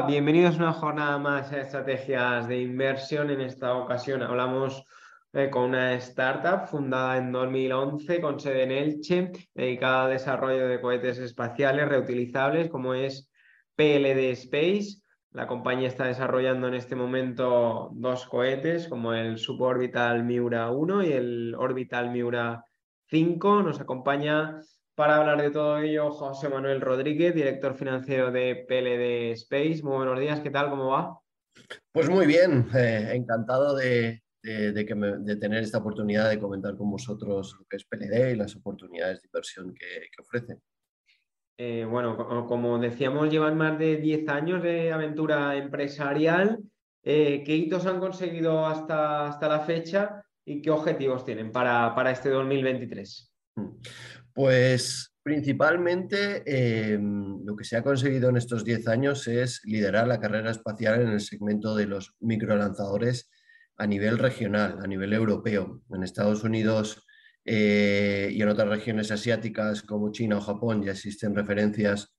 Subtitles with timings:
[0.00, 3.28] Hola, bienvenidos una jornada más a estrategias de inversión.
[3.28, 4.82] En esta ocasión hablamos
[5.34, 10.80] eh, con una startup fundada en 2011 con sede en Elche, dedicada al desarrollo de
[10.80, 13.30] cohetes espaciales reutilizables como es
[13.76, 15.02] PLD Space.
[15.32, 21.12] La compañía está desarrollando en este momento dos cohetes como el suborbital Miura 1 y
[21.12, 22.64] el orbital Miura
[23.08, 23.62] 5.
[23.62, 24.62] Nos acompaña
[25.00, 29.82] para hablar de todo ello, José Manuel Rodríguez, director financiero de PLD Space.
[29.82, 30.68] Muy buenos días, ¿qué tal?
[30.68, 31.18] ¿Cómo va?
[31.90, 37.78] Pues muy bien, eh, encantado de, tener esta oportunidad de comentar con vosotros lo que
[37.78, 39.86] es PLD y las oportunidades de inversión que,
[40.20, 40.60] ofrecen.
[41.56, 46.58] Eh, bueno, como decíamos, llevan más de 10 años de aventura empresarial.
[47.02, 52.10] Eh, ¿Qué hitos han conseguido hasta, hasta la fecha y qué objetivos tienen para, para
[52.10, 53.32] este 2023?
[54.40, 60.18] Pues principalmente em, lo que se ha conseguido en estos 10 años es liderar la
[60.18, 63.28] carrera espacial en el segmento de los microlanzadores
[63.76, 65.82] a nivel regional, a nivel europeo.
[65.90, 67.06] En Estados Unidos
[67.44, 72.14] eh, y en otras regiones asiáticas como China o Japón ya existen referencias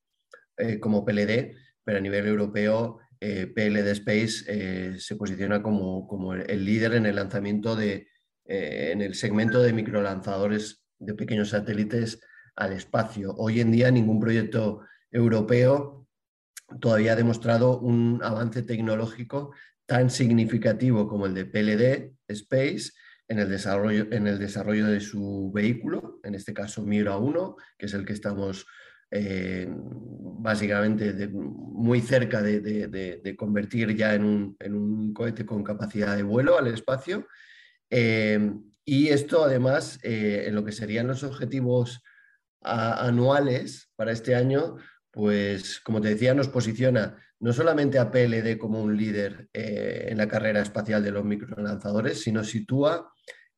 [0.58, 6.66] eh, como PLD, pero a nivel europeo eh, PLD Space se posiciona como, como, el
[6.66, 8.10] líder en el lanzamiento de,
[8.46, 12.20] en el segmento de microlanzadores de pequeños satélites
[12.56, 13.34] al espacio.
[13.38, 16.08] Hoy en día ningún proyecto europeo
[16.80, 19.54] todavía ha demostrado un avance tecnológico
[19.86, 22.92] tan significativo como el de PLD Space
[23.28, 27.86] en el desarrollo, en el desarrollo de su vehículo, en este caso Miura 1, que
[27.88, 28.66] es el que estamos
[29.10, 36.68] eh, básicamente muy cerca de, convertir ya en un, cohete con capacidad de vuelo al
[36.68, 37.28] espacio.
[37.90, 38.54] Eh,
[38.86, 42.02] y esto además, eh, en lo que serían los objetivos
[42.64, 44.76] anuales para este año,
[45.10, 50.18] pues como te decía, nos posiciona no solamente a PLD como un líder eh, en
[50.18, 53.12] la carrera espacial de los microlanzadores, sino sitúa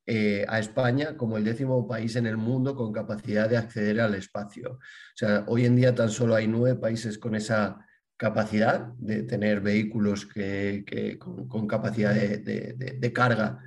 [0.06, 4.14] eh, a España como el décimo país en el mundo con capacidad de acceder al
[4.14, 4.72] espacio.
[4.72, 7.84] O sea, hoy en día tan solo hay nueve países con esa
[8.16, 13.60] capacidad de tener vehículos que, con, capacidad de carga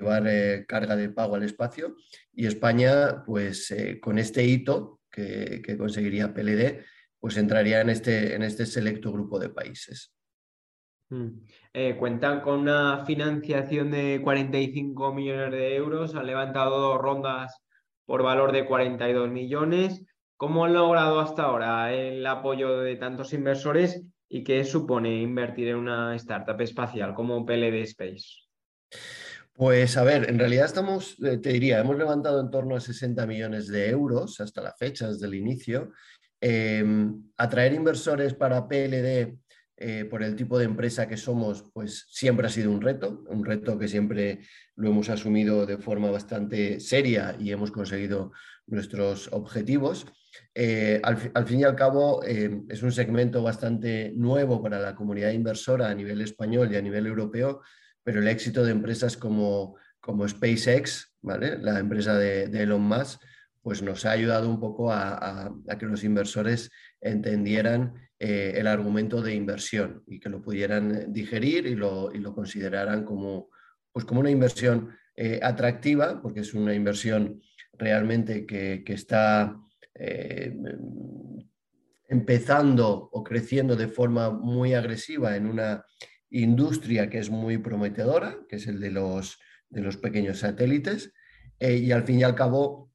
[0.00, 1.96] llevar eh, carga de pago al espacio
[2.32, 6.84] y España, pues eh, con este hito que, conseguiría PLD,
[7.18, 10.14] pues entraría en este, en este selecto grupo de países.
[11.12, 11.40] Mm.
[11.98, 17.64] cuentan con una financiación de 45 millones de euros, han levantado dos rondas
[18.06, 20.04] por valor de 42 millones.
[20.36, 25.76] ¿Cómo han logrado hasta ahora el apoyo de tantos inversores y qué supone invertir en
[25.76, 28.48] una startup espacial como PLD Space?
[29.60, 33.26] Pues a ver, en realidad estamos, eh, te diría, hemos levantado en torno a 60
[33.26, 35.92] millones de euros hasta la fecha, desde el inicio.
[36.40, 39.36] Em, atraer inversores para PLD
[39.76, 43.44] eh, por el tipo de empresa que somos, pues siempre ha sido un reto, un
[43.44, 44.40] reto que siempre
[44.76, 48.32] lo hemos asumido de forma bastante seria y hemos conseguido
[48.66, 50.06] nuestros objetivos.
[50.54, 55.32] Eh, al, fin y al cabo, em, es un segmento bastante nuevo para la comunidad
[55.32, 57.60] inversora a nivel español y a nivel europeo
[58.02, 61.58] pero el éxito de empresas como, como SpaceX, ¿vale?
[61.58, 63.20] la empresa de, Elon Musk,
[63.62, 69.34] pues nos ha ayudado un poco a, que los inversores entendieran eh, el argumento de
[69.34, 73.50] inversión y que lo pudieran digerir y lo, y lo consideraran como,
[73.92, 77.42] pues como una inversión eh, atractiva, porque es una inversión
[77.74, 79.56] realmente que, que está
[79.94, 80.56] eh,
[82.08, 85.84] empezando o creciendo de forma muy agresiva en una
[86.30, 91.12] industria que es muy prometedora, que es el de los, de los pequeños satélites,
[91.58, 92.90] eh, y al fin y al cabo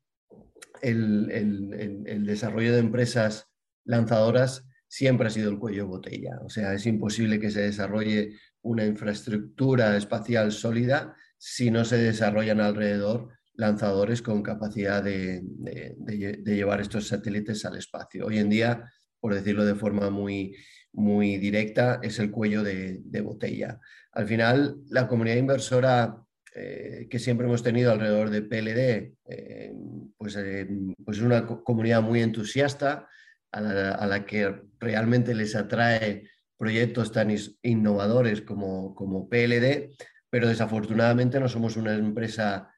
[0.82, 3.48] el, desarrollo de empresas
[3.84, 6.40] lanzadoras siempre ha sido el cuello de botella.
[6.44, 12.62] O sea, es imposible que se desarrolle una infraestructura espacial sólida si no se desarrollan
[12.62, 18.26] alrededor lanzadores con capacidad de, de llevar estos satélites al espacio.
[18.26, 20.56] Hoy en día, por decirlo de forma muy,
[20.96, 23.80] muy directa es el cuello de, botella.
[24.12, 26.18] Al final, la comunidad inversora
[26.54, 29.74] eh, que siempre hemos tenido alrededor de PLD, eh,
[30.18, 30.68] pues, eh,
[31.04, 33.08] pues, es una comunidad muy entusiasta
[33.52, 39.92] a la, que realmente les atrae proyectos tan innovadores como, como PLD,
[40.30, 42.70] pero desafortunadamente no somos una empresa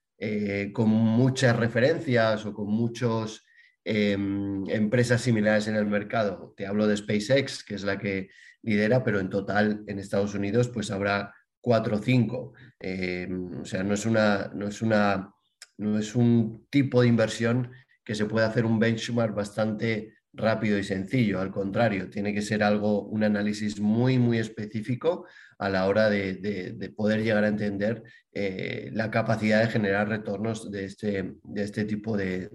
[0.73, 3.46] con muchas referencias o con muchos
[3.89, 6.53] Em, empresas similares en el mercado.
[6.57, 8.29] Te hablo de SpaceX, que es la que
[8.61, 12.51] lidera, pero en total en Estados Unidos pues habrá cuatro o cinco.
[12.81, 15.33] Em, o sea, no es, una, no, es una,
[15.77, 17.71] no es un tipo de inversión
[18.03, 22.63] que se puede hacer un benchmark bastante, rápido y sencillo, al contrario, tiene que ser
[22.63, 25.25] algo, un análisis muy, muy específico
[25.57, 28.03] a la hora de, poder llegar a entender
[28.33, 32.49] eh, la capacidad de generar retornos de este, de este tipo de,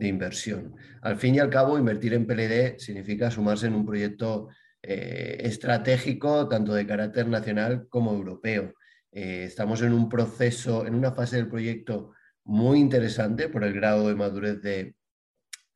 [0.00, 0.74] inversión.
[1.02, 4.48] Al fin y al cabo, invertir en PLD significa sumarse en un proyecto
[4.82, 8.74] eh, estratégico, tanto de carácter nacional como europeo.
[9.12, 12.12] Eh, estamos en un proceso, en una fase del proyecto
[12.44, 14.94] muy interesante por el grado de madurez de,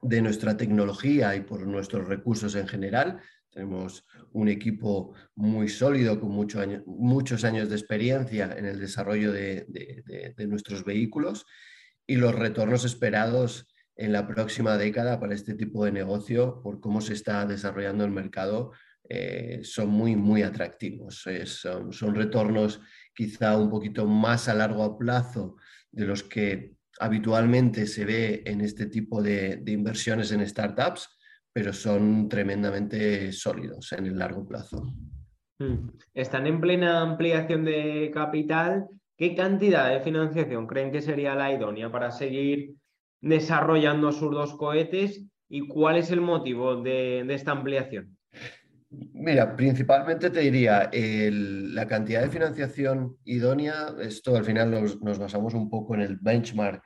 [0.03, 3.21] de nuestra tecnología y por nuestros recursos en general.
[3.51, 9.67] Tenemos un equipo muy sólido con muchos años de experiencia en el desarrollo de,
[10.47, 11.47] nuestros vehículos
[12.07, 13.67] y los retornos esperados
[14.01, 18.11] en la próxima década para este tipo de negocio, por cómo se está desarrollando el
[18.11, 18.73] mercado,
[19.07, 21.23] eh, son muy, muy atractivos.
[21.45, 22.81] son, son retornos
[23.15, 25.57] quizá un poquito más a largo plazo
[25.93, 31.19] de los que habitualmente se ve en este tipo de, inversiones en startups,
[31.53, 34.95] pero son tremendamente sólidos en el largo plazo.
[35.59, 35.91] Hmm.
[36.15, 38.87] Están en plena ampliación de capital.
[39.15, 42.80] ¿Qué cantidad de financiación creen que sería la idónea para seguir
[43.21, 48.17] desarrollando sus dos cohetes y cuál es el motivo de, esta ampliación?
[48.91, 53.95] Mira, principalmente te diría la cantidad de financiación idónea.
[54.01, 56.83] Esto al final nos, basamos un poco en el benchmark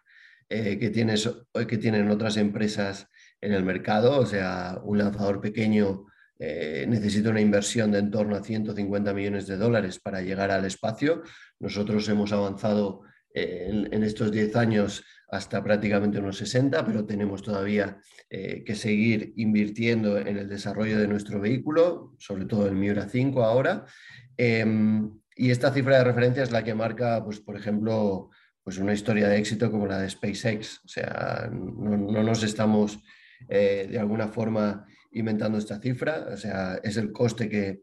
[0.48, 1.30] eh, que, tienes,
[1.66, 3.08] que tienen otras empresas
[3.40, 4.18] en el mercado.
[4.18, 6.06] O sea, un lanzador pequeño
[6.38, 10.64] eh, necesita una inversión de en torno a 150 millones de dólares para llegar al
[10.64, 11.22] espacio.
[11.60, 13.02] Nosotros hemos avanzado
[13.34, 17.98] eh, en, estos 10 años hasta prácticamente unos 60, pero tenemos todavía
[18.30, 23.84] que seguir invirtiendo en el desarrollo de nuestro vehículo, sobre todo el Miura 5 ahora.
[24.36, 28.30] Em, y esta cifra de referencia es la que marca, pues, por ejemplo,
[28.62, 30.80] pues una historia de éxito como la de SpaceX.
[30.84, 32.98] O sea, no, nos estamos
[33.48, 36.28] eh, de alguna forma inventando esta cifra.
[36.32, 37.82] O sea, es el coste que,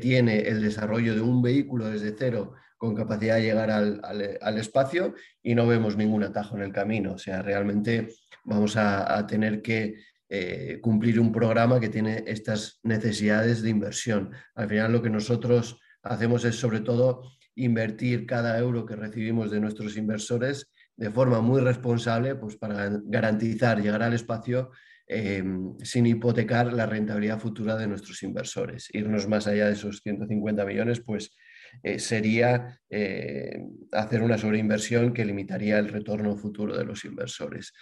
[0.00, 5.54] tiene el desarrollo de un vehículo desde cero con capacidad de llegar al, espacio y
[5.54, 7.12] no vemos ningún atajo en el camino.
[7.12, 8.08] O sea, realmente
[8.42, 14.32] vamos a, tener que eh, cumplir un programa que tiene estas necesidades de inversión.
[14.56, 17.22] Al final lo que nosotros hacemos es sobre todo
[17.54, 23.80] invertir cada euro que recibimos de nuestros inversores de forma muy responsable pues para garantizar
[23.80, 24.72] llegar al espacio
[25.06, 28.88] em, sin hipotecar la rentabilidad futura de nuestros inversores.
[28.92, 31.30] Irnos más allá de esos 150 millones pues
[31.82, 37.72] eh, sería eh, hacer una sobreinversión que limitaría el retorno futuro de los inversores.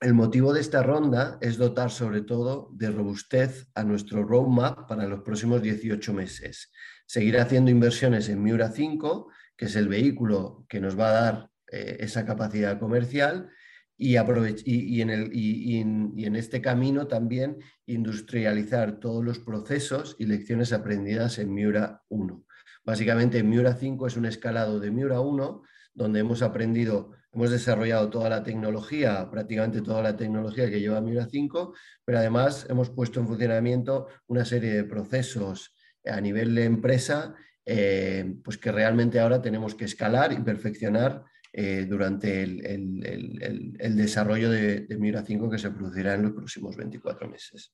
[0.00, 5.06] El motivo de esta ronda es dotar sobre todo de robustez a nuestro roadmap para
[5.06, 6.70] los próximos 18 meses
[7.08, 11.50] seguir haciendo inversiones en Miura 5, que es el vehículo que nos va a dar
[11.72, 13.50] eh, esa capacidad comercial,
[13.96, 20.72] y, y, en el, y, en, este camino también industrializar todos los procesos y lecciones
[20.72, 22.44] aprendidas en Miura 1.
[22.88, 25.62] Básicamente, Miura 5 es un escalado de Miura 1,
[25.92, 31.26] donde hemos aprendido, hemos desarrollado toda la tecnología, prácticamente toda la tecnología que lleva Miura
[31.26, 37.34] 5, pero además hemos puesto en funcionamiento una serie de procesos a nivel de empresa,
[37.66, 44.86] eh, pues que realmente ahora tenemos que escalar y perfeccionar eh, durante el, desarrollo de,
[44.98, 47.70] Miura 5 que se producirá en los próximos 24 meses.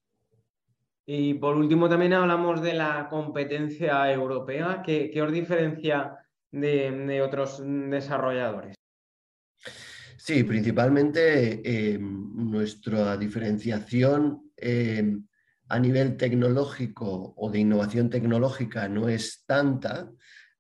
[1.07, 4.83] Y por último también hablamos de la competencia europea.
[4.85, 6.17] ¿Qué, os diferencia
[6.51, 8.75] de, otros desarrolladores?
[10.17, 14.51] Sí, principalmente eh, nuestra diferenciación
[15.69, 20.11] a nivel tecnológico o de innovación tecnológica no es tanta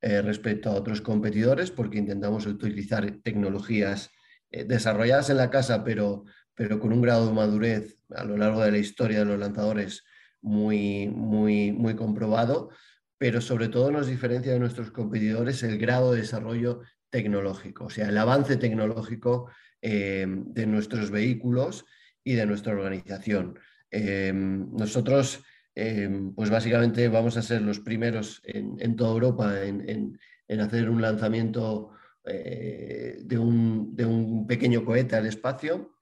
[0.01, 4.11] eh, respecto a otros competidores porque intentamos utilizar tecnologías
[4.51, 6.25] eh, desarrolladas en la casa pero,
[6.55, 10.05] pero con un grado de madurez a lo largo de la historia de los lanzadores
[10.45, 12.69] muy, muy, muy comprobado,
[13.17, 18.11] pero sobre todo nos diferencia de nuestros competidores el grado de desarrollo tecnológico, o sea,
[18.11, 21.87] el avance tecnológico eh, de nuestros vehículos
[22.23, 23.59] y de nuestra organización.
[23.91, 25.43] Em, nosotros,
[25.75, 30.19] em, pues básicamente vamos a ser los primeros en, toda Europa en,
[30.61, 31.93] hacer un lanzamiento
[32.27, 35.97] eh, de, un, pequeño cohete al espacio.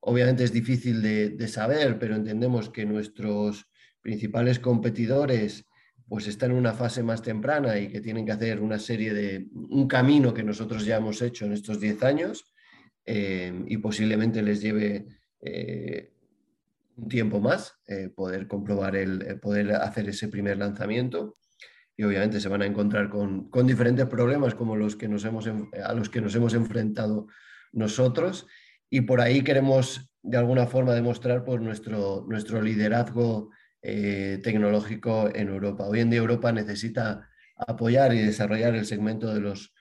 [0.00, 3.66] Obviamente es difícil de, saber, pero entendemos que nuestros
[4.00, 5.66] principales competidores
[6.08, 9.48] pues están en una fase más temprana y que tienen que hacer una serie de,
[9.52, 12.52] un camino que nosotros ya hemos hecho en estos 10 años
[13.06, 15.06] y posiblemente les lleve
[15.40, 16.12] eh,
[16.96, 21.38] un tiempo más, eh, poder comprobar el, eh, poder hacer ese primer lanzamiento.
[21.96, 25.94] Y obviamente se van a encontrar con, diferentes problemas como los que nos hemos, a
[25.94, 27.26] los que nos hemos enfrentado
[27.72, 28.46] nosotros.
[28.90, 35.48] Y por ahí queremos de alguna forma demostrar pues, nuestro, nuestro liderazgo eh, tecnológico en
[35.48, 35.86] Europa.
[35.86, 39.72] Hoy en día Europa necesita apoyar y desarrollar el segmento de los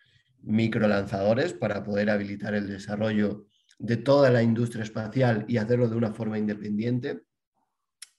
[0.42, 3.48] microlanzadores para poder habilitar el desarrollo
[3.80, 7.22] de toda la industria espacial y hacerlo de una forma independiente.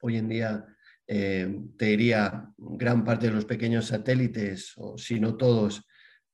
[0.03, 0.67] Hoy en día,
[1.07, 5.87] eh, te diría, gran parte de los pequeños satélites, o si no todos,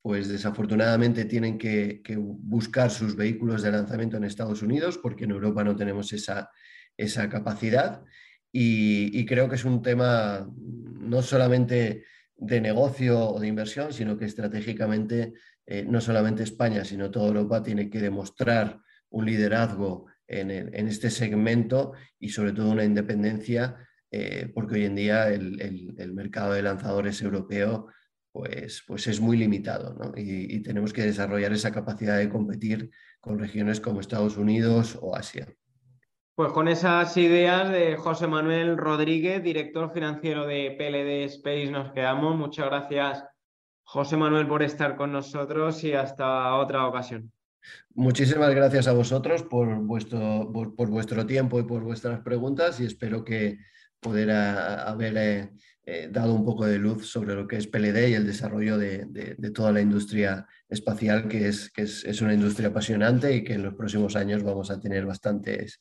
[0.06, 5.64] pues desafortunadamente tienen que, buscar sus vehículos de lanzamiento en Estados Unidos porque en Europa
[5.64, 6.48] no tenemos esa,
[6.96, 8.04] esa capacidad.
[8.52, 12.04] Y, creo que es un tema no solamente
[12.36, 15.32] de negocio o de inversión, sino que estratégicamente
[15.66, 18.78] eh, no solamente España, sino toda Europa tiene que demostrar
[19.10, 20.52] un liderazgo en,
[20.86, 23.74] este segmento y sobre todo una independencia,
[24.12, 27.88] eh, porque hoy en día el mercado de lanzadores europeo
[28.36, 33.80] pues, pues es muy limitado y, tenemos que desarrollar esa capacidad de competir con regiones
[33.80, 35.46] como Estados Unidos o Asia.
[36.34, 42.36] Pues con esas ideas de José Manuel Rodríguez, director financiero de PLD Space, nos quedamos.
[42.36, 43.24] Muchas gracias,
[43.84, 47.32] José Manuel, por estar con nosotros y hasta otra ocasión.
[47.94, 53.24] Muchísimas gracias a vosotros por vuestro, por, vuestro tiempo y por vuestras preguntas y espero
[53.24, 53.58] que
[54.06, 55.50] poder haber eh,
[55.84, 59.36] eh, dado un poco de luz sobre lo que es PLD y el desarrollo de,
[59.52, 63.74] toda la industria espacial, que, es, que es, una industria apasionante y que en los
[63.74, 65.80] próximos años vamos a tener bastantes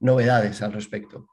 [0.00, 1.28] novedades al respecto.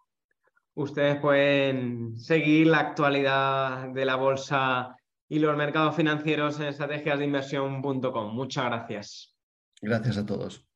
[0.73, 4.97] Ustedes pueden seguir la actualidad de la bolsa
[5.29, 8.35] y los mercados financieros en estrategiasdeinversión.com.
[8.35, 9.35] Muchas gracias.
[9.81, 10.67] Gracias a todos.